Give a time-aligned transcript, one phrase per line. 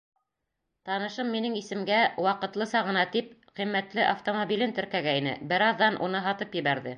[0.87, 3.29] Танышым минең исемгә, ваҡытлыса ғына тип,
[3.61, 6.89] ҡиммәтле автомобилен теркәгәйне, бер аҙҙан уны һатып ебәрҙе.